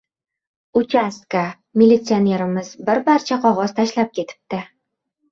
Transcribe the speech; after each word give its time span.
Uchastka 0.79 1.41
militsionerimiz 1.81 2.71
bir 2.87 3.01
parcha 3.09 3.37
qog‘oz 3.43 3.75
tashlab 3.81 4.09
ketibdi. 4.21 4.61